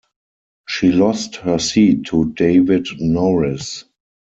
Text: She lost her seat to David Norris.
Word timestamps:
She 0.67 0.91
lost 0.91 1.35
her 1.35 1.59
seat 1.59 2.05
to 2.05 2.33
David 2.33 2.87
Norris. 2.99 3.83